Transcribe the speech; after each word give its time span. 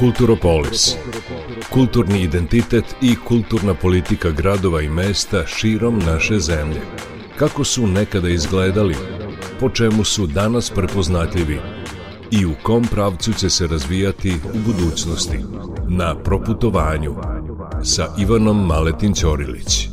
Kulturopolis. 0.00 0.96
Kulturni 1.70 2.22
identitet 2.22 2.84
i 3.02 3.16
kulturna 3.28 3.74
politika 3.74 4.30
gradova 4.30 4.82
i 4.82 4.88
mesta 4.88 5.46
širom 5.46 5.98
naše 5.98 6.38
zemlje. 6.38 6.80
Kako 7.38 7.64
su 7.64 7.86
nekada 7.86 8.28
izgledali, 8.28 8.96
po 9.60 9.70
čemu 9.70 10.04
su 10.04 10.26
danas 10.26 10.70
prepoznatljivi 10.70 11.60
i 12.30 12.46
u 12.46 12.50
kom 12.62 12.84
pravcu 12.84 13.32
će 13.32 13.50
se 13.50 13.66
razvijati 13.66 14.34
u 14.54 14.58
budućnosti. 14.66 15.38
Na 15.88 16.22
proputovanju 16.22 17.16
sa 17.84 18.06
Ivanom 18.18 18.66
Maletin 18.66 19.14
Ćorilić. 19.14 19.88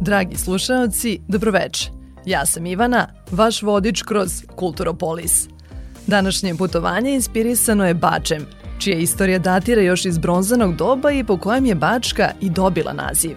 Dragi 0.00 0.36
slušaoci, 0.36 1.20
dobroveče. 1.28 1.90
Ja 2.26 2.46
sam 2.46 2.66
Ivana, 2.66 3.08
vaš 3.30 3.62
vodič 3.62 4.02
kroz 4.02 4.30
Kulturopolis– 4.56 5.48
Današnje 6.10 6.54
putovanje 6.54 7.14
inspirisano 7.14 7.86
je 7.86 7.94
Bačem, 7.94 8.46
čija 8.78 8.96
istorija 8.96 9.38
datira 9.38 9.82
još 9.82 10.04
iz 10.04 10.18
bronzanog 10.18 10.76
doba 10.76 11.10
i 11.10 11.24
po 11.24 11.36
kojem 11.36 11.66
je 11.66 11.74
Bačka 11.74 12.30
i 12.40 12.50
dobila 12.50 12.92
naziv. 12.92 13.36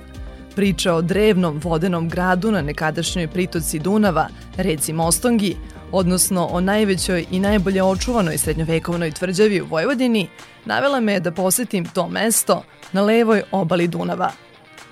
Priča 0.55 0.93
o 0.93 1.01
drevnom 1.01 1.59
vodenom 1.63 2.09
gradu 2.09 2.51
na 2.51 2.61
nekadašnjoj 2.61 3.27
pritoci 3.27 3.79
Dunava, 3.79 4.27
reci 4.57 4.93
Mostongi, 4.93 5.57
odnosno 5.91 6.45
o 6.45 6.61
najvećoj 6.61 7.25
i 7.31 7.39
najbolje 7.39 7.83
očuvanoj 7.83 8.37
srednjovekovnoj 8.37 9.11
tvrđavi 9.11 9.61
u 9.61 9.65
Vojvodini, 9.65 10.27
navela 10.65 10.99
me 10.99 11.19
da 11.19 11.31
posetim 11.31 11.85
to 11.85 12.09
mesto 12.09 12.63
na 12.91 13.01
levoj 13.01 13.43
obali 13.51 13.87
Dunava. 13.87 14.31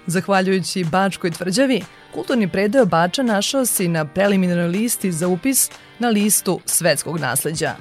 Zahvaljujući 0.07 0.84
Bačkoj 0.84 1.32
tvrđavi, 1.32 1.82
kulturni 2.13 2.47
predeo 2.47 2.85
Bača 2.85 3.23
našao 3.23 3.65
se 3.65 3.88
na 3.88 4.05
preliminarnoj 4.05 4.67
listi 4.67 5.11
za 5.11 5.27
upis 5.27 5.70
na 5.99 6.09
listu 6.09 6.59
svetskog 6.65 7.20
nasleđa. 7.20 7.75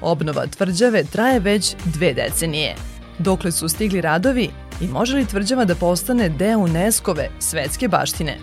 Obnova 0.00 0.46
tvrđave 0.46 1.04
traje 1.04 1.40
već 1.40 1.74
dve 1.84 2.14
decenije. 2.14 2.74
Dokle 3.18 3.52
su 3.52 3.68
stigli 3.68 4.00
radovi 4.00 4.50
i 4.80 4.88
može 4.88 5.16
li 5.16 5.26
tvrđava 5.26 5.64
da 5.64 5.74
postane 5.74 6.28
deo 6.28 6.58
UNESCO-ve 6.58 7.28
svetske 7.38 7.88
baštine? 7.88 8.38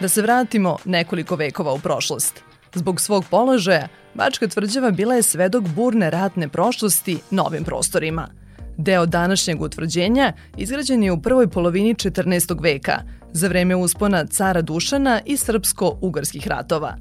Da 0.00 0.08
se 0.08 0.22
vratimo 0.22 0.76
nekoliko 0.84 1.36
vekova 1.36 1.72
u 1.72 1.78
prošlost. 1.78 2.47
Zbog 2.74 3.00
svog 3.00 3.24
položaja, 3.30 3.88
Bačka 4.14 4.48
tvrđava 4.48 4.90
bila 4.90 5.14
je 5.14 5.22
svedok 5.22 5.64
burne 5.68 6.10
ratne 6.10 6.48
prošlosti 6.48 7.18
novim 7.30 7.64
prostorima. 7.64 8.28
Deo 8.76 9.06
današnjeg 9.06 9.62
utvrđenja 9.62 10.32
izgrađen 10.56 11.02
je 11.02 11.12
u 11.12 11.22
prvoj 11.22 11.48
polovini 11.48 11.94
14. 11.94 12.62
veka, 12.62 13.02
za 13.32 13.48
vreme 13.48 13.76
uspona 13.76 14.26
cara 14.26 14.62
Dušana 14.62 15.20
i 15.26 15.36
srpsko-ugarskih 15.36 16.48
ratova. 16.48 16.96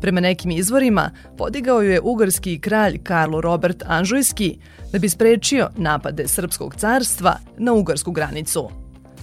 Prema 0.00 0.20
nekim 0.20 0.50
izvorima, 0.50 1.10
podigao 1.38 1.82
ju 1.82 1.90
je 1.90 2.00
ugarski 2.00 2.58
kralj 2.58 2.98
Karlo 3.02 3.40
Robert 3.40 3.82
Anžujski 3.86 4.58
da 4.92 4.98
bi 4.98 5.08
sprečio 5.08 5.70
napade 5.76 6.28
srpskog 6.28 6.74
carstva 6.74 7.36
na 7.58 7.72
ugarsku 7.72 8.12
granicu. 8.12 8.70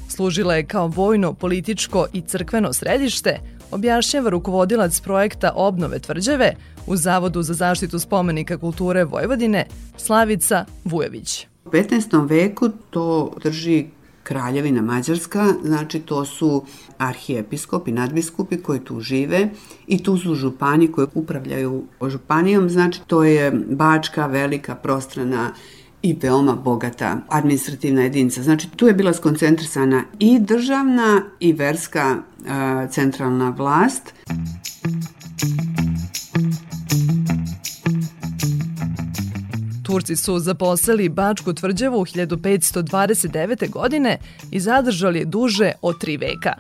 Služila 0.10 0.56
je 0.56 0.66
kao 0.66 0.88
vojno, 0.88 1.34
političko 1.34 2.08
i 2.14 2.22
crkveno 2.22 2.74
središte, 2.74 3.40
objašnjava 3.72 4.30
rukovodilac 4.30 5.00
projekta 5.00 5.52
obnove 5.56 6.00
tvrđave 6.00 6.56
u 6.88 6.96
Zavodu 6.96 7.42
za 7.42 7.54
zaštitu 7.54 8.00
spomenika 8.00 8.58
kulture 8.58 9.04
Vojvodine 9.04 9.66
Slavica 9.98 10.66
Vujović. 10.84 11.48
U 11.66 11.70
15. 11.70 12.30
veku 12.30 12.70
to 12.90 13.34
drži 13.44 13.86
Kraljevina 14.24 14.82
Mađarska, 14.82 15.54
znači 15.64 16.00
to 16.00 16.26
su 16.26 16.66
arhijepiskopi, 16.98 17.92
nadbiskupi 17.92 18.58
koji 18.58 18.80
tu 18.80 19.00
žive 19.00 19.50
i 19.88 20.04
tu 20.04 20.18
su 20.18 20.36
župani 20.36 20.92
koji 20.92 21.08
upravljaju 21.14 21.84
županijom, 22.08 22.70
znači 22.70 23.02
to 23.08 23.24
je 23.24 23.52
Bačka, 23.52 24.26
velika, 24.26 24.76
prostrana 24.76 25.52
i 26.02 26.18
veoma 26.22 26.56
bogata 26.56 27.18
administrativna 27.30 28.02
jedinica. 28.02 28.44
Znači 28.44 28.68
tu 28.76 28.88
je 28.88 28.94
bila 28.94 29.14
skoncentrisana 29.14 30.04
i 30.20 30.40
državna 30.40 31.22
i 31.40 31.54
verska 31.54 32.18
uh, 32.18 32.46
centralna 32.92 33.50
vlast. 33.50 34.14
Turci 39.84 40.16
su 40.16 40.40
zaposlili 40.40 41.10
Bačku 41.10 41.54
tvrđavu 41.54 42.06
1529. 42.06 43.70
godine 43.70 44.18
i 44.52 44.60
zadržali 44.60 45.20
je 45.20 45.26
duže 45.26 45.72
od 45.82 46.00
tri 46.00 46.18
veka. 46.18 46.54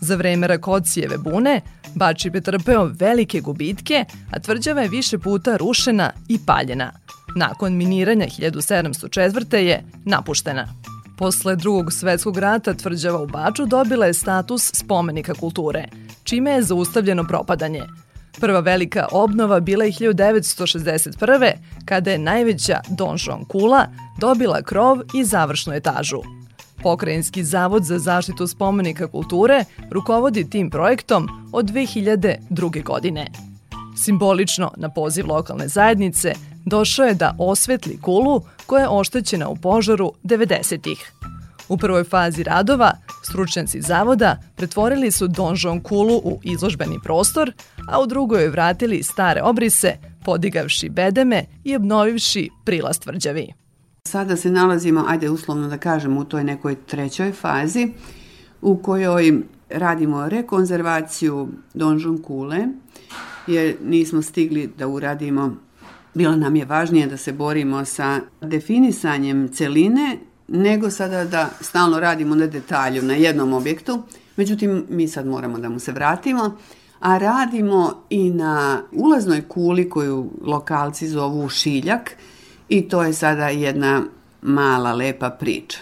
Za 0.00 0.16
vreme 0.16 0.46
Rakocijeve 0.46 1.18
bune, 1.18 1.60
Bač 1.94 2.24
je 2.24 2.30
pretrpeo 2.30 2.90
velike 2.98 3.40
gubitke, 3.40 4.04
a 4.30 4.40
tvrđava 4.40 4.82
je 4.82 4.88
više 4.88 5.18
puta 5.18 5.56
rušena 5.56 6.10
i 6.28 6.38
paljena– 6.46 6.92
Nakon 7.36 7.76
miniranja 7.76 8.26
1704. 8.26 9.56
je 9.56 9.84
napuštena. 10.04 10.68
Posle 11.18 11.56
drugog 11.56 11.92
svetskog 11.92 12.38
rata 12.38 12.74
tvrđava 12.74 13.22
u 13.22 13.26
Baču 13.26 13.66
dobila 13.66 14.06
je 14.06 14.14
status 14.14 14.70
spomenika 14.74 15.34
kulture, 15.34 15.88
čime 16.24 16.50
je 16.50 16.62
zaustavljeno 16.62 17.24
propadanje. 17.24 17.82
Prva 18.40 18.60
velika 18.60 19.06
obnova 19.12 19.60
bila 19.60 19.84
je 19.84 19.92
1961. 19.92 21.52
kada 21.84 22.10
je 22.10 22.18
najveća 22.18 22.80
donžon 22.88 23.44
kula 23.44 23.86
dobila 24.20 24.62
krov 24.62 24.98
i 25.14 25.24
završnu 25.24 25.72
etažu. 25.72 26.20
Pokrajinski 26.82 27.44
zavod 27.44 27.84
za 27.84 27.98
zaštitu 27.98 28.46
spomenika 28.46 29.06
kulture 29.06 29.64
rukovodi 29.90 30.50
tim 30.50 30.70
projektom 30.70 31.28
od 31.52 31.66
2002. 31.66 32.82
godine. 32.82 33.53
Simbolično, 33.96 34.70
na 34.76 34.88
poziv 34.88 35.26
lokalne 35.28 35.68
zajednice, 35.68 36.32
došao 36.64 37.06
je 37.06 37.14
da 37.14 37.34
osvetli 37.38 38.00
kulu 38.00 38.42
koja 38.66 38.82
je 38.82 38.88
oštećena 38.88 39.48
u 39.48 39.56
požaru 39.56 40.12
90-ih. 40.24 41.12
U 41.68 41.76
prvoj 41.76 42.04
fazi 42.04 42.42
radova 42.42 42.92
stručnjaci 43.22 43.80
zavoda 43.80 44.38
pretvorili 44.56 45.10
su 45.10 45.28
donžon 45.28 45.80
kulu 45.80 46.16
u 46.16 46.40
izložbeni 46.42 46.98
prostor, 47.04 47.52
a 47.88 48.00
u 48.00 48.06
drugoj 48.06 48.48
vratili 48.48 49.02
stare 49.02 49.42
obrise, 49.42 49.96
podigavši 50.24 50.88
bedeme 50.88 51.44
i 51.64 51.76
obnovivši 51.76 52.50
prilast 52.64 53.02
tvrđavi. 53.02 53.52
Sada 54.08 54.36
se 54.36 54.50
nalazimo, 54.50 55.04
ajde 55.08 55.30
uslovno 55.30 55.68
da 55.68 55.78
kažem, 55.78 56.16
u 56.16 56.24
toj 56.24 56.44
nekoj 56.44 56.74
trećoj 56.74 57.32
fazi 57.32 57.88
u 58.62 58.76
kojoj 58.76 59.32
radimo 59.78 60.28
rekonzervaciju 60.28 61.48
donžon 61.74 62.22
kule, 62.22 62.66
jer 63.46 63.76
nismo 63.84 64.22
stigli 64.22 64.66
da 64.78 64.88
uradimo 64.88 65.56
bilo 66.14 66.36
nam 66.36 66.56
je 66.56 66.64
važnije 66.64 67.06
da 67.06 67.16
se 67.16 67.32
borimo 67.32 67.84
sa 67.84 68.20
definisanjem 68.40 69.48
celine 69.48 70.18
nego 70.48 70.90
sada 70.90 71.24
da 71.24 71.50
stalno 71.60 72.00
radimo 72.00 72.34
na 72.34 72.46
detalju 72.46 73.02
na 73.02 73.14
jednom 73.14 73.52
objektu. 73.52 74.02
Međutim, 74.36 74.84
mi 74.88 75.08
sad 75.08 75.26
moramo 75.26 75.58
da 75.58 75.68
mu 75.68 75.78
se 75.78 75.92
vratimo, 75.92 76.56
a 77.00 77.18
radimo 77.18 78.04
i 78.10 78.30
na 78.30 78.82
ulaznoj 78.92 79.42
kuli 79.48 79.90
koju 79.90 80.30
lokalci 80.42 81.08
zovu 81.08 81.48
šiljak 81.48 82.10
i 82.68 82.88
to 82.88 83.02
je 83.02 83.12
sada 83.12 83.48
jedna 83.48 84.02
mala 84.42 84.92
lepa 84.92 85.30
priča. 85.30 85.78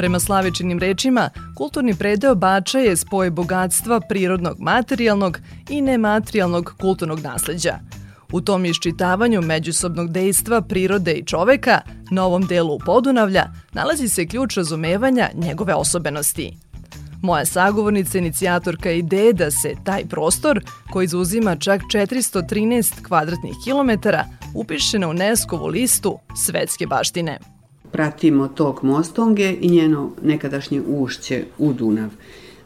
Prema 0.00 0.20
Slavičinim 0.20 0.78
rečima, 0.78 1.30
kulturni 1.56 1.94
predeo 1.94 2.34
Bača 2.34 2.78
je 2.78 2.96
spoj 2.96 3.30
bogatstva 3.30 4.00
prirodnog 4.00 4.60
materijalnog 4.60 5.38
i 5.68 5.80
nematerijalnog 5.80 6.74
kulturnog 6.80 7.20
nasleđa. 7.20 7.78
U 8.32 8.40
tom 8.40 8.64
iščitavanju 8.64 9.42
međusobnog 9.42 10.12
dejstva 10.12 10.60
prirode 10.60 11.12
i 11.12 11.24
čoveka 11.24 11.80
na 12.10 12.24
ovom 12.24 12.46
delu 12.46 12.78
Podunavlja 12.78 13.44
nalazi 13.72 14.08
se 14.08 14.26
ključ 14.26 14.56
razumevanja 14.56 15.28
njegove 15.34 15.74
osobenosti. 15.74 16.56
Moja 17.22 17.44
sagovornica 17.44 18.18
inicijatorka 18.18 18.90
ideje 18.90 19.32
da 19.32 19.50
se 19.50 19.74
taj 19.84 20.04
prostor, 20.06 20.64
koji 20.92 21.06
zauzima 21.06 21.56
čak 21.56 21.80
413 21.94 23.06
kvadratnih 23.06 23.54
kilometara, 23.64 24.24
upiše 24.54 24.98
na 24.98 25.08
UNESCO-vu 25.08 25.66
listu 25.66 26.18
svetske 26.46 26.86
baštine 26.86 27.38
pratimo 27.92 28.48
tok 28.48 28.82
Mostonge 28.82 29.56
i 29.60 29.70
njeno 29.70 30.10
nekadašnje 30.22 30.82
ušće 30.86 31.44
u 31.58 31.72
Dunav. 31.72 32.10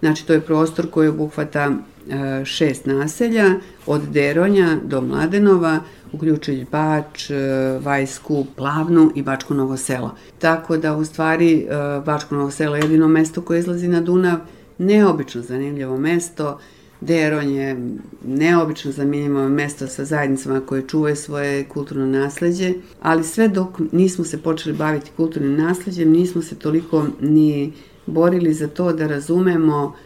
Znači, 0.00 0.26
to 0.26 0.32
je 0.32 0.40
prostor 0.40 0.90
koji 0.90 1.08
obuhvata 1.08 1.70
e, 1.70 2.44
šest 2.44 2.86
naselja, 2.86 3.54
od 3.86 4.02
Deronja 4.02 4.76
do 4.84 5.00
Mladenova, 5.00 5.80
uključujući 6.12 6.66
Bač, 6.72 7.30
e, 7.30 7.34
Vajsku, 7.82 8.46
Plavnu 8.56 9.12
i 9.14 9.22
Bačko 9.22 9.54
Novo 9.54 9.76
selo. 9.76 10.14
Tako 10.38 10.76
da, 10.76 10.96
u 10.96 11.04
stvari, 11.04 11.54
e, 11.54 11.66
Bačko 12.04 12.34
Novo 12.34 12.50
selo 12.50 12.76
je 12.76 12.82
jedino 12.82 13.08
mesto 13.08 13.42
koje 13.42 13.58
izlazi 13.58 13.88
na 13.88 14.00
Dunav, 14.00 14.38
neobično 14.78 15.42
zanimljivo 15.42 15.98
mesto, 15.98 16.58
Deron 17.00 17.50
je 17.50 17.76
neobično 18.24 18.92
zanimljivo 18.92 19.48
mesto 19.48 19.86
sa 19.86 20.04
zajednicama 20.04 20.60
koje 20.60 20.88
čuvaju 20.88 21.16
svoje 21.16 21.64
kulturno 21.64 22.06
nasledđe, 22.06 22.72
ali 23.02 23.24
sve 23.24 23.48
dok 23.48 23.68
nismo 23.92 24.24
se 24.24 24.42
počeli 24.42 24.76
baviti 24.76 25.10
kulturnim 25.16 25.56
nasledđem, 25.56 26.10
nismo 26.10 26.42
se 26.42 26.58
toliko 26.58 27.06
ni 27.20 27.72
borili 28.06 28.54
za 28.54 28.68
to 28.68 28.92
da 28.92 29.06
razumemo 29.06 29.96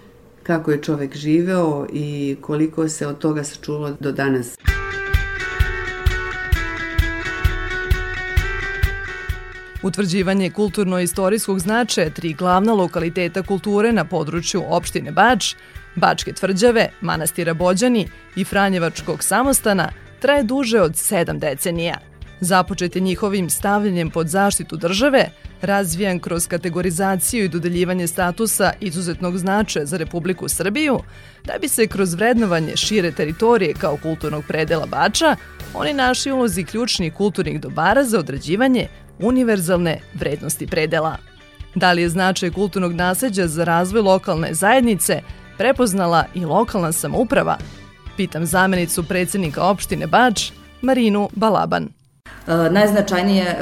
kako 0.43 0.71
je 0.71 0.83
čovek 0.83 1.17
živeo 1.17 1.87
i 1.93 2.37
koliko 2.41 2.89
se 2.89 3.07
od 3.07 3.19
toga 3.19 3.45
sačulo 3.45 3.97
do 4.01 4.13
danas. 4.13 4.59
Utvrđivanje 9.83 10.51
kulturno-istorijskog 10.51 11.59
značaja 11.59 12.11
tri 12.11 12.33
glavna 12.33 12.73
lokaliteta 12.73 13.43
kulture 13.43 13.93
na 13.93 14.05
području 14.05 14.63
opštine 14.69 15.13
Bač, 15.13 15.55
Bačke 15.99 16.33
tvrđave, 16.33 16.89
manastira 17.01 17.55
Bođani 17.55 18.09
i 18.37 18.45
Franjevačkog 18.45 19.23
samostana 19.23 19.89
traje 20.21 20.43
duže 20.43 20.81
od 20.81 20.97
sedam 20.97 21.39
decenija. 21.39 21.99
Započet 22.41 22.97
je 22.97 23.03
njihovim 23.03 23.51
stavljanjem 23.51 24.11
pod 24.11 24.29
zaštitu 24.29 24.77
države, 24.77 25.31
razvijan 25.63 26.19
kroz 26.19 26.47
kategorizaciju 26.47 27.45
i 27.45 27.49
dodeljivanje 27.49 28.07
statusa 28.07 28.73
izuzetnog 28.81 29.39
značaja 29.39 29.87
za 29.87 29.97
Republiku 29.97 30.49
Srbiju, 30.49 31.01
da 31.45 31.59
bi 31.61 31.69
se 31.69 31.87
kroz 31.87 32.15
vrednovanje 32.15 32.77
šire 32.77 33.13
teritorije 33.13 33.75
kao 33.75 33.99
kulturnog 34.03 34.45
predela 34.49 34.87
Bača, 34.87 35.37
oni 35.75 35.93
naši 35.93 36.31
ulozi 36.33 36.65
ključnih 36.65 37.15
kulturnih 37.15 37.61
dobara 37.61 38.05
za 38.05 38.19
određivanje 38.19 38.89
univerzalne 39.19 40.01
vrednosti 40.15 40.67
predela. 40.67 41.17
Da 41.75 41.93
li 41.93 42.03
je 42.03 42.09
značaj 42.09 42.51
kulturnog 42.51 42.93
nasleđa 42.93 43.47
za 43.47 43.65
razvoj 43.65 44.03
lokalne 44.03 44.55
zajednice 44.55 45.23
prepoznala 45.59 46.25
i 46.35 46.45
lokalna 46.45 46.93
samouprava? 46.93 47.57
Pitam 48.17 48.47
zamenicu 48.47 49.03
predsednika 49.03 49.63
opštine 49.63 50.07
Bač, 50.07 50.53
Marinu 50.83 51.29
Balaban. 51.33 51.89
E, 52.49 52.71
najznačajnije 52.71 53.45
e, 53.45 53.57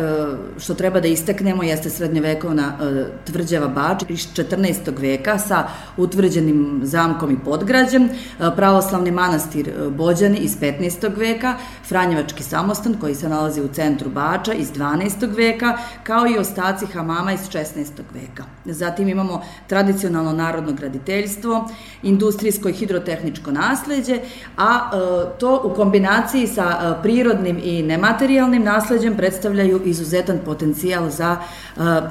što 0.59 0.75
treba 0.75 1.01
da 1.01 1.09
istaknemo 1.09 1.63
jeste 1.63 1.91
srednjevekovna 1.91 2.63
e, 2.63 3.05
tvrđava 3.25 3.69
Bač 3.69 4.03
iz 4.09 4.19
14. 4.19 5.01
veka 5.01 5.39
sa 5.39 5.65
utvrđenim 5.97 6.81
zamkom 6.83 7.31
i 7.31 7.39
podgrađem, 7.45 8.09
pravoslavni 8.57 9.11
manastir 9.11 9.73
Bođani 9.91 10.39
iz 10.39 10.61
15. 10.61 11.19
veka, 11.19 11.55
Franjevački 11.89 12.43
samostan 12.43 12.95
koji 13.01 13.15
se 13.15 13.29
nalazi 13.29 13.61
u 13.61 13.69
centru 13.69 14.11
Bača 14.11 14.53
iz 14.53 14.73
12. 14.73 15.37
veka, 15.37 15.79
kao 16.03 16.27
i 16.27 16.39
ostaci 16.39 16.87
hamama 16.87 17.33
iz 17.33 17.41
16. 17.41 17.87
veka. 18.15 18.45
Zatim 18.65 19.09
imamo 19.09 19.43
tradicionalno 19.67 20.33
narodno 20.33 20.73
graditeljstvo, 20.73 21.69
industrijsko 22.03 22.69
i 22.69 22.73
hidrotehničko 22.73 23.51
nasledđe, 23.51 24.19
a 24.57 24.91
to 25.39 25.61
u 25.65 25.75
kombinaciji 25.75 26.47
sa 26.47 26.99
prirodnim 27.03 27.61
i 27.63 27.83
nematerijalnim 27.83 28.63
nasledđem 28.63 28.76
nasledđem 28.77 29.17
predstavljaju 29.17 29.81
izuzetan 29.85 30.39
potencijal 30.45 31.11
za 31.11 31.37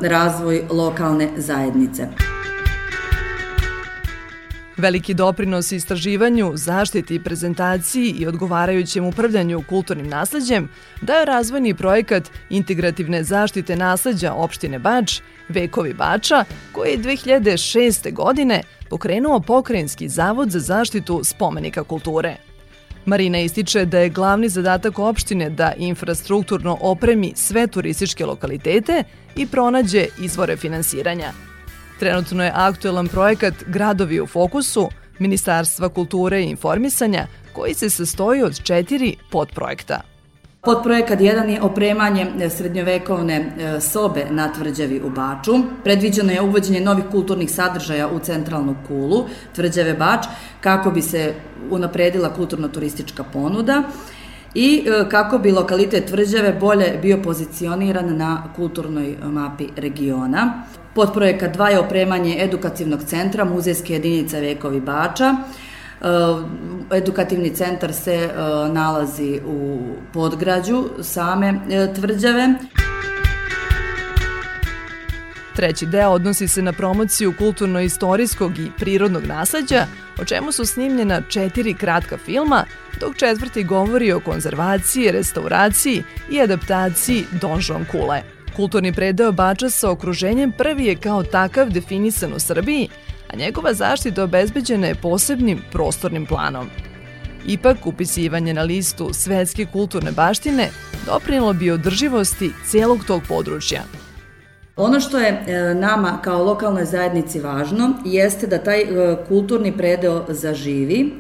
razvoj 0.02 0.64
lokalne 0.70 1.30
zajednice. 1.38 2.08
Veliki 4.78 5.14
doprinos 5.14 5.72
istraživanju, 5.72 6.52
zaštiti, 6.56 7.24
prezentaciji 7.24 8.10
i 8.20 8.28
odgovarajućem 8.28 9.06
upravljanju 9.06 9.64
kulturnim 9.70 10.08
nasleđem 10.08 10.70
daje 11.02 11.26
razvojni 11.26 11.74
projekat 11.74 12.32
integrativne 12.50 13.24
zaštite 13.24 13.76
nasleđa 13.76 14.34
opštine 14.34 14.80
Bač, 14.80 15.22
Vekovi 15.50 15.94
Bača, 15.94 16.44
koji 16.72 16.92
je 16.92 16.98
2006. 16.98 18.14
godine 18.14 18.62
pokrenuo 18.90 19.40
Pokrajinski 19.40 20.10
zavod 20.10 20.50
za 20.50 20.60
zaštitu 20.60 21.22
spomenika 21.24 21.84
kulture. 21.84 22.36
Marina 23.06 23.40
ističe 23.40 23.86
da 23.86 24.00
je 24.00 24.10
glavni 24.10 24.50
zadatak 24.50 25.00
opštine 25.00 25.50
da 25.50 25.74
infrastrukturno 25.78 26.78
opremi 26.82 27.34
sve 27.36 27.68
turističke 27.68 28.26
lokalitete 28.26 29.04
i 29.36 29.48
pronađe 29.48 30.06
izvore 30.22 30.58
finansiranja. 30.58 31.32
Trenutno 32.00 32.44
je 32.44 32.52
aktuelan 32.56 33.08
projekat 33.08 33.54
Gradovi 33.68 34.22
u 34.22 34.28
fokusu 34.28 34.90
Ministarstva 35.20 35.90
kulture 35.90 36.42
i 36.42 36.50
informisanja 36.50 37.28
koji 37.54 37.74
se 37.74 37.90
sastoji 37.90 38.44
od 38.44 38.64
četiri 38.64 39.16
podprojekta. 39.32 40.15
Podprojekat 40.66 41.20
1 41.20 41.50
je 41.50 41.62
opremanje 41.62 42.50
srednjovekovne 42.50 43.36
e, 43.36 43.82
sobe 43.82 44.26
na 44.30 44.54
tvrđavi 44.54 45.02
u 45.02 45.10
Baču. 45.10 45.54
Predviđeno 45.84 46.32
je 46.32 46.42
uvođenje 46.42 46.82
novih 46.82 47.06
kulturnih 47.12 47.52
sadržaja 47.52 48.08
u 48.08 48.20
centralnu 48.20 48.76
kulu 48.88 49.26
tvrđave 49.56 49.94
Bač 49.94 50.26
kako 50.62 50.92
bi 50.92 51.02
se 51.02 51.34
unapredila 51.70 52.34
kulturno-turistička 52.34 53.24
ponuda 53.24 53.84
i 54.54 54.86
e, 54.88 55.10
kako 55.10 55.38
bi 55.38 55.52
lokalitet 55.52 56.06
tvrđave 56.06 56.54
bolje 56.54 57.00
bio 57.02 57.22
pozicioniran 57.24 58.18
na 58.18 58.44
kulturnoj 58.56 59.18
mapi 59.24 59.68
regiona. 59.78 60.64
Podprojekat 60.96 61.58
2 61.58 61.72
je 61.72 61.80
opremanje 61.80 62.38
edukativnog 62.40 63.04
centra 63.04 63.46
Muzejske 63.46 63.94
jedinice 63.94 64.40
Vekovi 64.42 64.82
Bača, 64.82 65.36
E, 65.36 65.65
edukativni 66.92 67.56
centar 67.56 67.94
se 67.94 68.14
e, 68.14 68.30
nalazi 68.74 69.42
u 69.46 69.80
podgrađu 70.14 70.84
same 71.02 71.54
e, 71.70 71.94
tvrđave. 71.94 72.54
Treći 75.56 75.86
deo 75.86 76.10
odnosi 76.10 76.48
se 76.48 76.62
na 76.62 76.74
promociju 76.74 77.34
kulturno-istorijskog 77.38 78.60
i 78.60 78.72
prirodnog 78.78 79.24
nasleđa, 79.24 79.86
o 80.22 80.26
čemu 80.26 80.52
su 80.52 80.66
snimljena 80.66 81.22
četiri 81.30 81.74
kratka 81.74 82.18
filma, 82.18 82.66
dok 83.00 83.16
četvrti 83.16 83.64
govori 83.64 84.12
o 84.12 84.20
konzervaciji, 84.20 85.12
restauraciji 85.12 86.04
i 86.32 86.42
adaptaciji 86.42 87.26
Donžon 87.42 87.86
Kule. 87.92 88.22
Kulturni 88.56 88.94
predeo 88.94 89.32
Bača 89.32 89.70
sa 89.70 89.92
okruženjem 89.92 90.52
prvi 90.52 90.86
je 90.86 90.96
kao 90.96 91.24
takav 91.24 91.70
definisan 91.70 92.34
u 92.34 92.40
Srbiji, 92.40 92.90
a 93.34 93.36
njegova 93.36 93.74
zaštita 93.74 94.24
obezbeđena 94.24 94.88
je 94.88 94.96
posebnim 94.96 95.62
prostornim 95.72 96.26
planom. 96.26 96.68
Ipak, 97.48 97.78
upisivanje 97.86 98.54
na 98.54 98.62
listu 98.64 99.10
svetske 99.14 99.66
kulturne 99.66 100.12
baštine 100.12 100.70
doprinilo 101.06 101.54
bi 101.54 101.72
održivosti 101.72 102.52
celog 102.66 103.00
tog 103.08 103.22
područja. 103.28 103.82
Ono 104.76 105.00
što 105.00 105.20
je 105.20 105.44
e, 105.48 105.74
nama 105.74 106.20
kao 106.22 106.44
lokalnoj 106.44 106.86
zajednici 106.86 107.40
važno 107.40 107.94
jeste 108.06 108.48
da 108.48 108.58
taj 108.58 108.82
e, 108.82 109.18
kulturni 109.28 109.78
predeo 109.78 110.26
zaživi 110.30 111.14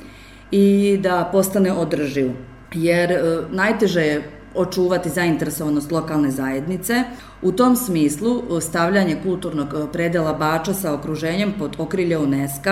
i 0.52 0.98
da 1.02 1.30
postane 1.32 1.74
održiv. 1.74 2.32
Jer 2.74 3.12
e, 3.12 3.22
najteže 3.50 4.02
je 4.02 4.24
očuvati 4.56 5.10
zainteresovanost 5.10 5.92
lokalne 5.92 6.32
zajednice. 6.32 7.04
U 7.42 7.52
tom 7.52 7.76
smislu 7.76 8.62
stavljanje 8.62 9.18
kulturnog 9.24 9.68
e, 9.74 9.92
predela 9.92 10.34
Bača 10.34 10.74
sa 10.74 10.94
okruženjem 10.94 11.54
pod 11.60 11.76
okrilje 11.78 12.18
UNESCO 12.18 12.72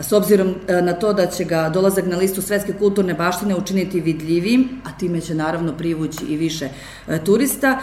s 0.00 0.12
obzirom 0.12 0.54
e, 0.68 0.82
na 0.82 0.92
to 0.92 1.12
da 1.12 1.26
će 1.26 1.44
ga 1.44 1.68
dolazak 1.68 2.06
na 2.06 2.16
listu 2.16 2.42
svetske 2.42 2.72
kulturne 2.72 3.14
baštine 3.14 3.56
učiniti 3.56 4.00
vidljivim, 4.00 4.68
a 4.84 4.98
time 4.98 5.20
će 5.20 5.34
naravno 5.34 5.72
privući 5.72 6.24
i 6.24 6.36
više 6.36 6.68
e, 7.08 7.24
turista, 7.24 7.78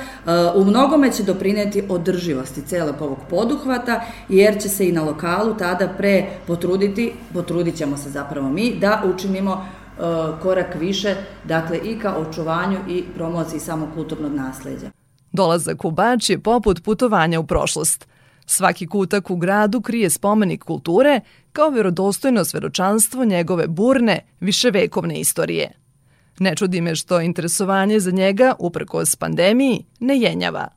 u 0.55 0.65
mnogome 0.65 1.11
će 1.11 1.23
doprineti 1.23 1.83
održivosti 1.89 2.61
celog 2.61 2.95
ovog 3.01 3.17
poduhvata, 3.29 4.01
jer 4.29 4.61
će 4.61 4.69
se 4.69 4.89
i 4.89 4.91
na 4.91 5.03
lokalu 5.03 5.53
tada 5.53 5.87
pre 5.87 6.25
potruditi, 6.47 7.13
potrudit 7.33 7.75
ćemo 7.75 7.97
se 7.97 8.09
zapravo 8.09 8.49
mi, 8.49 8.75
da 8.79 9.03
učinimo 9.15 9.65
E, 9.86 9.86
korak 10.41 10.75
više, 10.79 11.15
dakle 11.43 11.77
i 11.77 11.99
ka 11.99 12.15
očuvanju 12.15 12.77
i 12.89 13.03
promociji 13.15 13.59
samog 13.59 13.89
kulturnog 13.95 14.33
nasledđa. 14.33 14.91
Dolazak 15.31 15.85
u 15.85 15.91
Bač 15.91 16.29
je 16.29 16.39
poput 16.39 16.83
putovanja 16.83 17.39
u 17.39 17.47
prošlost. 17.47 18.07
Svaki 18.45 18.87
kutak 18.87 19.31
u 19.31 19.35
gradu 19.35 19.81
krije 19.81 20.09
spomenik 20.09 20.63
kulture 20.63 21.21
kao 21.51 21.69
verodostojno 21.69 22.45
svedočanstvo 22.45 23.25
njegove 23.25 23.67
burne, 23.67 24.25
viševekovne 24.39 25.19
istorije. 25.19 25.71
Ne 26.39 26.55
čudi 26.55 26.81
me 26.81 26.95
što 26.95 27.21
interesovanje 27.21 27.99
za 27.99 28.11
njega, 28.11 28.55
uprkos 28.59 29.15
pandemiji, 29.15 29.85
ne 29.99 30.17
jenjava. 30.17 30.67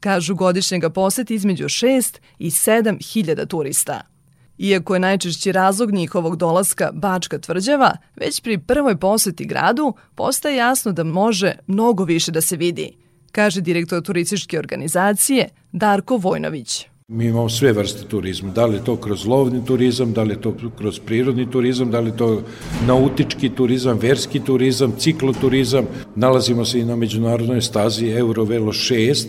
Kažu 0.00 0.34
godišnjega 0.34 0.90
poseti 0.90 1.34
između 1.34 1.64
6 1.64 2.18
i 2.38 2.50
7 2.50 3.12
hiljada 3.12 3.46
turista– 3.46 4.00
Iako 4.58 4.94
je 4.94 5.00
najčešći 5.00 5.52
razlog 5.52 5.90
njihovog 5.92 6.36
dolaska 6.36 6.90
Bačka 6.92 7.38
tvrđava, 7.38 7.96
već 8.16 8.40
pri 8.40 8.58
prvoj 8.58 8.96
poseti 8.96 9.44
gradu 9.44 9.94
postaje 10.14 10.56
jasno 10.56 10.92
da 10.92 11.04
može 11.04 11.52
mnogo 11.66 12.04
više 12.04 12.32
da 12.32 12.40
se 12.40 12.56
vidi, 12.56 12.92
kaže 13.32 13.60
direktor 13.60 14.02
turističke 14.02 14.58
organizacije 14.58 15.48
Darko 15.72 16.16
Vojnović. 16.16 16.86
Mi 17.08 17.26
imamo 17.26 17.48
sve 17.48 17.72
vrste 17.72 18.08
turizma, 18.08 18.52
da 18.52 18.66
li 18.66 18.76
je 18.76 18.84
to 18.84 18.96
kroz 18.96 19.26
lovni 19.26 19.64
turizam, 19.64 20.12
da 20.12 20.22
li 20.22 20.34
je 20.34 20.40
to 20.40 20.54
kroz 20.78 20.98
prirodni 20.98 21.50
turizam, 21.50 21.90
da 21.90 22.00
li 22.00 22.10
je 22.10 22.16
to 22.16 22.42
nautički 22.86 23.48
turizam, 23.48 23.98
verski 23.98 24.40
turizam, 24.44 24.92
cikloturizam. 24.98 25.86
Nalazimo 26.16 26.64
se 26.64 26.80
i 26.80 26.84
na 26.84 26.96
međunarodnoj 26.96 27.62
stazi 27.62 28.06
Eurovelo 28.06 28.72
6, 28.72 29.26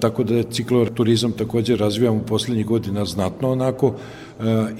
tako 0.00 0.24
da 0.24 0.34
je 0.34 0.42
cikloturizam 0.42 1.32
takođe 1.32 1.76
razvijamo 1.76 2.16
u 2.16 2.26
poslednjih 2.26 2.66
godina 2.66 3.04
znatno 3.04 3.52
onako 3.52 3.94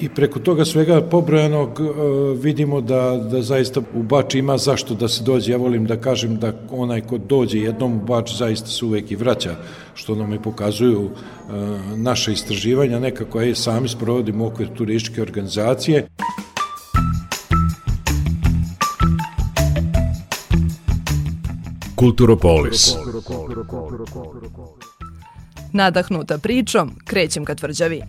i 0.00 0.08
preko 0.08 0.38
toga 0.38 0.64
svega 0.64 1.00
pobrojanog 1.00 1.80
vidimo 2.42 2.80
da, 2.80 3.28
da 3.30 3.42
zaista 3.42 3.80
u 3.94 4.02
Bač 4.02 4.34
ima 4.34 4.58
zašto 4.58 4.94
da 4.94 5.08
se 5.08 5.24
dođe. 5.24 5.52
Ja 5.52 5.58
volim 5.58 5.86
da 5.86 5.96
kažem 5.96 6.36
da 6.36 6.52
onaj 6.70 7.00
ko 7.00 7.18
dođe 7.18 7.58
jednom 7.58 7.96
u 7.96 8.04
Bač 8.04 8.36
zaista 8.36 8.66
se 8.66 8.84
uvek 8.84 9.10
i 9.10 9.16
vraća, 9.16 9.54
što 9.94 10.14
nam 10.14 10.34
i 10.34 10.42
pokazuju 10.42 11.10
naše 11.96 12.32
istraživanja, 12.32 12.98
nekako 12.98 13.40
je 13.40 13.54
sami 13.54 13.88
sprovodimo 13.88 14.44
u 14.44 14.46
okvir 14.46 14.68
turističke 14.74 15.22
organizacije. 15.22 16.06
Kulturopolis. 21.94 22.96
Nadahnuta 25.72 26.38
pričom, 26.38 26.90
krećem 27.04 27.44
ka 27.44 27.54
tvrđavi. 27.54 28.02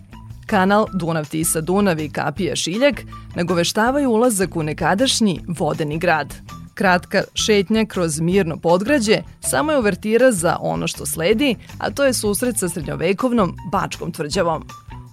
Kanal 0.46 0.86
Dunav-Tisa-Dunav 0.92 2.00
i 2.00 2.08
Kapija 2.10 2.56
Šiljak 2.56 3.00
nagoveštavaju 3.34 4.10
ulazak 4.10 4.56
u 4.56 4.62
nekadašnji 4.62 5.40
vodeni 5.48 5.98
grad. 5.98 6.34
Kratka 6.74 7.22
šetnja 7.34 7.84
kroz 7.84 8.20
mirno 8.20 8.56
podgrađe 8.56 9.22
samo 9.40 9.72
je 9.72 9.78
uvertira 9.78 10.32
za 10.32 10.56
ono 10.60 10.86
što 10.86 11.06
sledi, 11.06 11.56
a 11.78 11.90
to 11.90 12.04
je 12.04 12.12
susret 12.12 12.58
sa 12.58 12.68
srednjovekovnom 12.68 13.56
Bačkom 13.72 14.12
tvrđavom. 14.12 14.64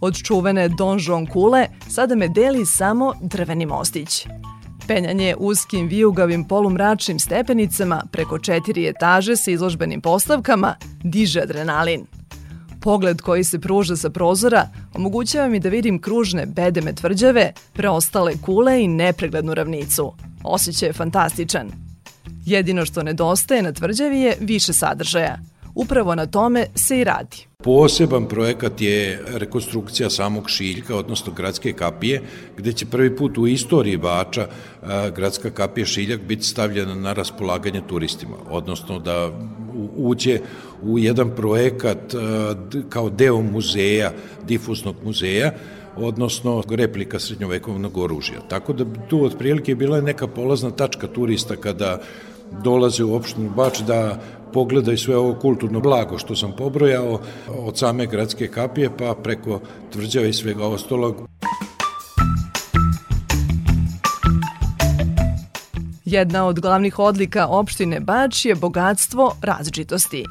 Od 0.01 0.15
čuvene 0.23 0.69
donžon 0.69 1.27
kule 1.27 1.67
sada 1.89 2.15
me 2.15 2.27
deli 2.27 2.65
samo 2.65 3.13
drveni 3.21 3.65
mostić. 3.65 4.27
Penjanje 4.87 5.35
uskim 5.39 5.87
vijugavim 5.87 6.47
polumračnim 6.47 7.19
stepenicama 7.19 8.03
preko 8.11 8.39
četiri 8.39 8.87
etaže 8.87 9.35
sa 9.35 9.51
izložbenim 9.51 10.01
postavkama 10.01 10.75
diže 11.03 11.41
adrenalin. 11.41 12.18
Pogled 12.81 13.21
koji 13.21 13.43
se 13.43 13.59
pruža 13.59 13.95
sa 13.95 14.09
prozora 14.09 14.67
omogućava 14.93 15.47
mi 15.47 15.59
da 15.59 15.69
vidim 15.69 16.01
kružne 16.01 16.45
bedeme 16.45 16.93
tvrđave, 16.93 17.53
preostale 17.73 18.33
kule 18.45 18.83
i 18.83 18.87
nepreglednu 18.87 19.53
ravnicu. 19.53 20.13
Osjećaj 20.43 20.89
je 20.89 20.93
fantastičan. 20.93 21.71
Jedino 22.45 22.85
što 22.85 23.03
nedostaje 23.03 23.61
na 23.61 23.71
tvrđavi 23.71 24.19
je 24.19 24.37
više 24.39 24.73
sadržaja. 24.73 25.37
Upravo 25.75 26.15
na 26.15 26.25
tome 26.25 26.65
se 26.75 26.99
i 26.99 27.03
radi. 27.03 27.37
Poseban 27.63 28.25
projekat 28.25 28.81
je 28.81 29.23
rekonstrukcija 29.27 30.09
samog 30.09 30.49
Šiljka, 30.49 30.95
odnosno 30.95 31.33
gradske 31.33 31.73
kapije, 31.73 32.21
gde 32.57 32.73
će 32.73 32.85
prvi 32.85 33.15
put 33.15 33.37
u 33.37 33.47
istoriji 33.47 33.97
Bača 33.97 34.47
gradska 35.15 35.49
kapija 35.49 35.85
Šiljak 35.85 36.21
biti 36.21 36.43
stavljena 36.43 36.95
na 36.95 37.13
raspolaganje 37.13 37.81
turistima, 37.87 38.35
odnosno 38.49 38.99
da 38.99 39.31
uđe 39.97 40.39
u 40.83 40.99
jedan 40.99 41.35
projekat 41.35 42.13
kao 42.89 43.09
deo 43.09 43.41
muzeja, 43.41 44.11
difuznog 44.47 44.95
muzeja, 45.03 45.51
odnosno 45.95 46.63
replika 46.69 47.19
srednjovekovnog 47.19 47.97
oružja. 47.97 48.39
Tako 48.49 48.73
da 48.73 48.85
tu 49.09 49.23
otprilike 49.25 49.71
je 49.71 49.75
bila 49.75 50.01
neka 50.01 50.27
polazna 50.27 50.71
tačka 50.71 51.07
turista 51.07 51.55
kada 51.55 52.01
dolaze 52.63 53.03
u 53.03 53.15
opštinu 53.15 53.49
Bač 53.49 53.79
da 53.79 54.21
pogledaju 54.53 54.97
sve 54.97 55.17
ovo 55.17 55.39
kulturno 55.39 55.79
blago 55.79 56.17
što 56.17 56.35
sam 56.35 56.51
pobrojao 56.57 57.19
od 57.47 57.77
same 57.77 58.05
gradske 58.05 58.47
kapije 58.47 58.89
pa 58.97 59.15
preko 59.23 59.59
tvrđave 59.93 60.29
i 60.29 60.33
svega 60.33 60.65
ostalog. 60.65 61.15
Jedna 66.05 66.45
od 66.45 66.59
glavnih 66.59 66.99
odlika 66.99 67.47
opštine 67.47 67.99
Bač 67.99 68.45
je 68.45 68.55
bogatstvo 68.55 69.35
različitosti. 69.41 70.25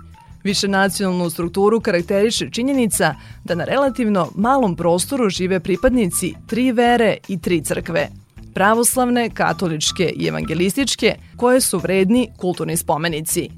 Višenacionalnu 0.45 1.31
strukturu 1.31 1.81
karakteriše 1.81 2.51
činjenica 2.51 3.15
da 3.45 3.55
na 3.55 3.65
relativno 3.65 4.29
malom 4.35 4.77
prostoru 4.77 5.29
žive 5.29 5.61
pripadnici 5.61 6.35
tri 6.47 6.73
vere 6.73 7.17
i 7.29 7.41
tri 7.41 7.61
crkve– 7.61 8.09
pravoslavne, 8.59 9.31
katoličke 9.31 10.13
i 10.17 10.27
evangelističke, 10.27 11.15
koje 11.37 11.61
su 11.61 11.79
vredni 11.79 12.29
kulturni 12.37 12.77
spomenici. 12.77 13.49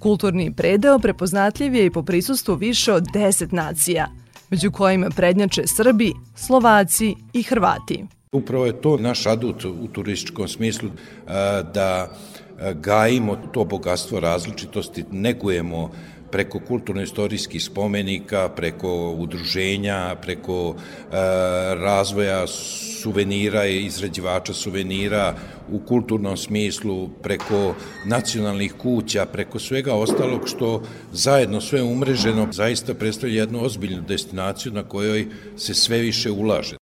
Kulturni 0.00 0.52
predeo 0.54 0.98
prepoznatljiv 0.98 1.74
je 1.74 1.86
i 1.86 1.90
po 1.90 2.02
prisustvu 2.02 2.54
više 2.54 2.92
od 2.92 3.04
10 3.14 3.52
nacija, 3.52 4.06
među 4.50 4.70
kojima 4.70 5.10
prednjače 5.10 5.62
Srbi, 5.66 6.12
Slovaci 6.34 7.14
i 7.32 7.42
Hrvati. 7.42 8.04
Upravo 8.32 8.66
je 8.66 8.80
to 8.80 8.96
naš 8.96 9.26
adut 9.26 9.64
u 9.64 9.88
turističkom 9.92 10.48
smislu 10.48 10.90
da 11.74 12.10
gajimo 12.74 13.36
to 13.52 13.64
bogatstvo 13.64 14.20
različitosti, 14.20 15.04
negujemo 15.10 15.90
preko 16.30 16.60
kulturno-istorijskih 16.68 17.64
spomenika, 17.64 18.48
preko 18.48 19.10
udruženja, 19.10 20.16
preko 20.22 20.74
e, 20.74 21.14
razvoja 21.74 22.46
suvenira 22.46 23.66
i 23.66 23.84
izrađivača 23.84 24.54
suvenira 24.54 25.34
u 25.72 25.78
kulturnom 25.78 26.36
smislu, 26.36 27.08
preko 27.22 27.74
nacionalnih 28.06 28.74
kuća, 28.78 29.26
preko 29.26 29.58
svega 29.58 29.94
ostalog 29.94 30.48
što 30.48 30.82
zajedno 31.12 31.60
sve 31.60 31.82
umreženo 31.82 32.48
zaista 32.52 32.94
predstavlja 32.94 33.40
jednu 33.40 33.64
ozbiljnu 33.64 34.02
destinaciju 34.08 34.72
na 34.72 34.82
kojoj 34.82 35.26
se 35.56 35.74
sve 35.74 35.98
više 35.98 36.30
ulaže. 36.30 36.79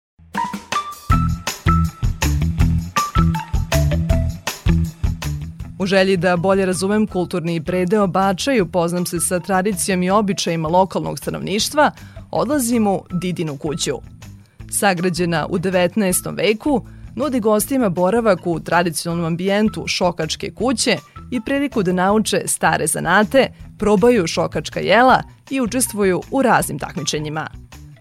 U 5.79 5.85
želji 5.85 6.17
da 6.17 6.37
bolje 6.37 6.65
razumem 6.65 7.07
kulturni 7.07 7.63
predeo 7.63 8.07
Bača 8.07 8.53
i 8.53 8.61
upoznam 8.61 9.05
se 9.05 9.19
sa 9.19 9.39
tradicijom 9.39 10.03
i 10.03 10.09
običajima 10.09 10.67
lokalnog 10.67 11.19
stanovništva, 11.19 11.91
odlazim 12.31 12.87
u 12.87 13.03
Didinu 13.11 13.57
kuću. 13.57 13.95
Sagrađena 14.71 15.47
u 15.49 15.57
19. 15.59 16.35
veku, 16.37 16.85
nudi 17.15 17.39
gostima 17.39 17.89
boravak 17.89 18.47
u 18.47 18.59
tradicionalnom 18.59 19.25
ambijentu 19.25 19.83
šokačke 19.87 20.51
kuće 20.51 20.97
i 21.31 21.41
priliku 21.41 21.83
da 21.83 21.93
nauče 21.93 22.41
stare 22.45 22.87
zanate, 22.87 23.47
probaju 23.77 24.27
šokačka 24.27 24.79
jela 24.79 25.23
i 25.49 25.61
učestvuju 25.61 26.21
u 26.31 26.41
raznim 26.41 26.79
takmičenjima. 26.79 27.47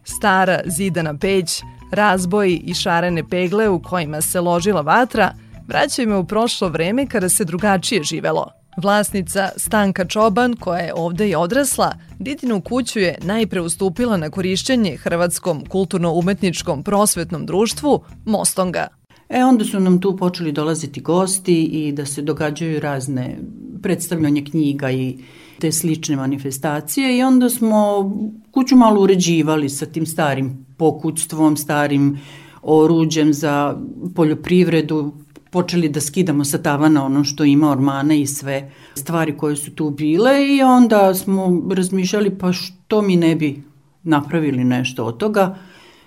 Stara 0.04 0.60
zidana 0.66 1.14
peć, 1.18 1.62
razboji 1.92 2.56
i 2.64 2.74
šarene 2.74 3.28
pegle 3.28 3.68
u 3.68 3.82
kojima 3.82 4.20
se 4.20 4.40
ložila 4.40 4.80
vatra– 4.80 5.32
vraćaju 5.68 6.08
me 6.08 6.16
u 6.16 6.24
prošlo 6.24 6.68
vreme 6.68 7.06
kada 7.06 7.28
se 7.28 7.44
drugačije 7.44 8.02
živelo. 8.02 8.46
Vlasnica 8.82 9.48
Stanka 9.56 10.04
Čoban, 10.04 10.56
koja 10.56 10.78
je 10.80 10.94
ovde 10.94 11.28
i 11.28 11.34
odrasla, 11.34 11.92
Didinu 12.18 12.60
kuću 12.60 12.98
je 12.98 13.18
najpre 13.22 13.60
ustupila 13.60 14.16
na 14.16 14.30
korišćenje 14.30 14.96
Hrvatskom 14.96 15.64
kulturno-umetničkom 15.68 16.82
prosvetnom 16.82 17.46
društvu 17.46 18.00
Mostonga. 18.24 18.88
E 19.28 19.44
onda 19.44 19.64
su 19.64 19.80
nam 19.80 20.00
tu 20.00 20.16
počeli 20.16 20.52
dolaziti 20.52 21.00
gosti 21.00 21.62
i 21.64 21.92
da 21.92 22.06
se 22.06 22.22
događaju 22.22 22.80
razne 22.80 23.38
predstavljanje 23.82 24.44
knjiga 24.44 24.90
i 24.90 25.18
te 25.58 25.72
slične 25.72 26.16
manifestacije 26.16 27.18
i 27.18 27.22
onda 27.22 27.50
smo 27.50 28.10
kuću 28.50 28.76
malo 28.76 29.02
uređivali 29.02 29.68
sa 29.68 29.86
tim 29.86 30.06
starim 30.06 30.66
pokućstvom, 30.76 31.56
starim 31.56 32.18
oruđem 32.62 33.32
za 33.32 33.76
poljoprivredu, 34.14 35.12
počeli 35.50 35.88
da 35.88 36.00
skidamo 36.00 36.44
sa 36.44 36.58
tavana 36.58 37.04
ono 37.04 37.24
što 37.24 37.44
ima 37.44 37.70
ormane 37.70 38.20
i 38.20 38.26
sve 38.26 38.70
stvari 38.94 39.36
koje 39.36 39.56
su 39.56 39.70
tu 39.70 39.90
bile 39.90 40.56
i 40.56 40.62
onda 40.62 41.14
smo 41.14 41.62
razmišljali 41.74 42.38
pa 42.38 42.52
što 42.52 43.02
mi 43.02 43.16
ne 43.16 43.36
bi 43.36 43.62
napravili 44.02 44.64
nešto 44.64 45.04
od 45.04 45.16
toga 45.16 45.58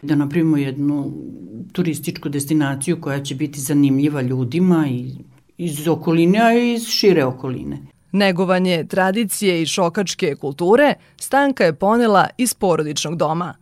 da 0.02 0.16
napravimo 0.16 0.58
jednu 0.58 1.12
turističku 1.72 2.30
destinaciju 2.30 3.02
koja 3.02 3.24
će 3.24 3.36
biti 3.36 3.60
zanimljiva 3.60 4.22
ljudima 4.22 4.88
i 4.90 5.12
iz 5.58 5.88
okoline, 5.88 6.40
a 6.40 6.54
i 6.54 6.74
iz 6.74 6.88
šire 6.88 7.26
okoline. 7.26 7.78
Negovanje 8.12 8.86
tradicije 8.90 9.62
i 9.62 9.66
šokačke 9.66 10.36
kulture 10.36 10.94
Stanka 11.18 11.64
je 11.64 11.74
ponela 11.74 12.28
iz 12.38 12.54
porodičnog 12.54 13.18
doma. 13.18 13.54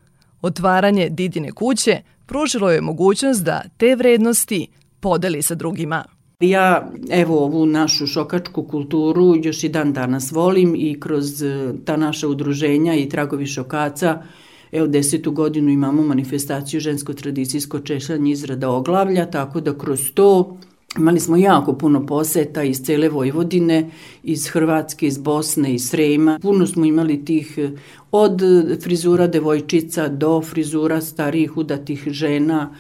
Otvaranje 0.42 1.10
Didine 1.10 1.52
kuće 1.52 2.02
pružilo 2.26 2.72
je 2.72 2.82
mogućnost 2.82 3.44
da 3.44 3.62
te 3.78 3.96
vrednosti 3.96 4.68
podeli 5.00 5.41
sa 5.41 5.56
drugima. 5.56 6.03
Ja 6.39 6.91
evo 7.12 7.44
ovu 7.44 7.65
našu 7.65 8.08
šokačku 8.08 8.63
kulturu 8.63 9.36
još 9.44 9.63
i 9.63 9.70
dan 9.70 9.94
danas 9.94 10.32
volim 10.32 10.75
i 10.75 11.00
kroz 11.00 11.44
e, 11.44 11.74
ta 11.86 11.98
naša 11.98 12.27
udruženja 12.27 12.96
i 12.96 13.10
tragovi 13.10 13.48
šokaca 13.48 14.24
Evo, 14.72 14.88
desetu 14.88 15.32
godinu 15.32 15.70
imamo 15.70 16.03
manifestaciju 16.03 16.79
žensko-tradicijsko 16.79 17.79
češljanje 17.79 18.32
izrada 18.32 18.70
oglavlja, 18.70 19.32
tako 19.32 19.62
da 19.62 19.77
kroz 19.77 20.12
to 20.13 20.58
Imali 20.98 21.20
smo 21.20 21.38
jako 21.38 21.74
puno 21.74 22.06
poseta 22.06 22.63
iz 22.63 22.82
cele 22.82 23.10
Vojvodine, 23.10 23.91
iz 24.24 24.48
Hrvatske, 24.48 25.08
iz 25.08 25.18
Bosne, 25.18 25.74
iz 25.74 25.89
Srema. 25.89 26.39
Puno 26.41 26.68
smo 26.68 26.86
imali 26.86 27.25
tih 27.25 27.58
e, 27.58 27.72
od 28.12 28.41
frizura 28.84 29.27
devojčica 29.27 30.08
do 30.08 30.41
frizura 30.41 31.01
starijih 31.01 31.58
udatih 31.58 32.03
žena, 32.08 32.75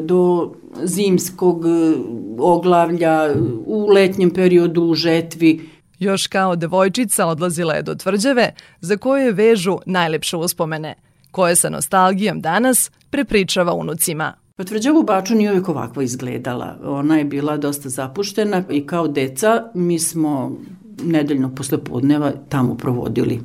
do 0.00 0.52
zimskog 0.82 1.66
e, 1.66 1.94
oglavlja, 2.38 3.34
u 3.66 3.86
letnjem 3.86 4.30
periodu 4.30 4.82
u 4.82 4.94
žetvi. 4.94 5.68
Još 5.98 6.26
kao 6.26 6.56
devojčica 6.56 7.26
odlazila 7.26 7.74
je 7.74 7.82
do 7.82 7.94
tvrđave 7.94 8.54
za 8.80 8.96
koju 8.96 9.24
je 9.24 9.32
vežu 9.32 9.78
najlepše 9.86 10.36
uspomene, 10.36 10.94
koje 11.30 11.56
sa 11.56 11.70
nostalgijom 11.70 12.40
danas 12.40 12.90
prepričava 13.10 13.74
unucima. 13.74 14.34
Pa 14.56 14.64
tvrđava 14.64 14.98
u 14.98 15.02
Baču 15.02 15.34
nije 15.34 15.50
uvijek 15.50 15.68
ovako 15.68 16.02
izgledala. 16.02 16.76
Ona 16.84 17.18
je 17.18 17.24
bila 17.24 17.56
dosta 17.56 17.88
zapuštena 17.88 18.62
i 18.70 18.86
kao 18.86 19.08
deca 19.08 19.62
mi 19.74 19.98
smo 19.98 20.58
nedeljno 21.02 21.54
posle 21.54 21.84
podneva 21.84 22.32
tamo 22.48 22.76
provodili. 22.76 23.40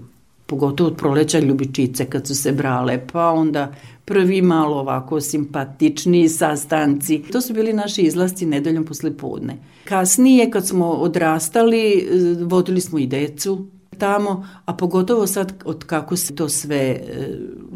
Pogotovo 0.47 0.89
od 0.89 0.97
proleća 0.97 1.39
ljubičice 1.39 2.05
kad 2.05 2.27
su 2.27 2.35
se 2.35 2.51
brale, 2.51 3.07
pa 3.11 3.29
onda 3.29 3.73
prvi 4.05 4.41
malo 4.41 4.79
ovako 4.79 5.21
simpatični 5.21 6.29
sastanci. 6.29 7.23
To 7.31 7.41
su 7.41 7.53
bili 7.53 7.73
naši 7.73 8.01
izlasci 8.01 8.45
nedeljom 8.45 8.85
posle 8.85 9.17
podne. 9.17 9.57
Kasnije 9.83 10.51
kad 10.51 10.67
smo 10.67 10.87
odrastali, 10.87 12.07
vodili 12.45 12.81
smo 12.81 12.99
i 12.99 13.07
decu 13.07 13.67
tamo, 13.97 14.47
a 14.65 14.73
pogotovo 14.73 15.27
sad 15.27 15.53
od 15.65 15.83
kako 15.83 16.15
se 16.15 16.35
to 16.35 16.49
sve 16.49 16.77
e, 16.77 17.01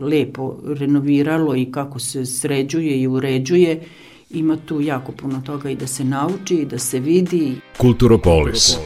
lepo 0.01 0.57
renoviralo 0.65 1.55
i 1.55 1.71
kako 1.71 1.99
se 1.99 2.25
sređuje 2.25 3.01
i 3.01 3.07
uređuje, 3.07 3.81
ima 4.29 4.57
tu 4.65 4.81
jako 4.81 5.11
puno 5.11 5.41
toga 5.45 5.69
i 5.69 5.75
da 5.75 5.87
se 5.87 6.03
nauči 6.03 6.55
i 6.55 6.65
da 6.65 6.77
se 6.77 6.99
vidi. 6.99 7.55
Kulturopolis. 7.77 8.77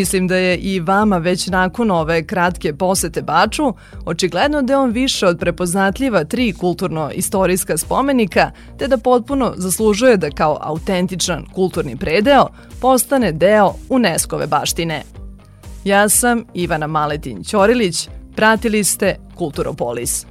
Mislim 0.00 0.28
da 0.28 0.36
je 0.36 0.56
i 0.56 0.80
vama 0.80 1.18
već 1.18 1.46
nakon 1.46 1.90
ove 1.90 2.26
kratke 2.26 2.74
posete 2.74 3.22
Baču 3.22 3.74
očigledno 4.04 4.62
da 4.62 4.72
je 4.72 4.76
on 4.76 4.90
više 4.90 5.26
od 5.26 5.38
prepoznatljiva 5.38 6.24
tri 6.24 6.52
kulturno-istorijska 6.52 7.76
spomenika, 7.76 8.50
te 8.78 8.88
da 8.88 8.98
potpuno 8.98 9.54
zaslužuje 9.56 10.16
da 10.16 10.30
kao 10.30 10.58
autentičan 10.60 11.44
kulturni 11.54 11.96
predeo 11.96 12.46
postane 12.80 13.32
deo 13.32 13.74
UNESCO-ve 13.88 14.46
baštine. 14.46 15.02
Ja 15.84 16.08
sam 16.08 16.44
Ivana 16.54 16.86
Maletin 16.86 17.44
Ćorilić, 17.44 18.08
pratili 18.36 18.84
ste 18.84 19.16
Kulturopolis. 19.34 20.26